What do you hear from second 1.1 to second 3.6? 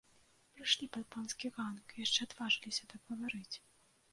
панскі ганак і яшчэ адважыліся так гаварыць!